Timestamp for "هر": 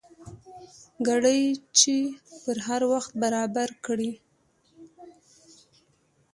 2.67-2.81